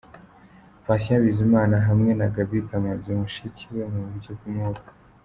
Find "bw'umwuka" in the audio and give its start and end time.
4.37-4.91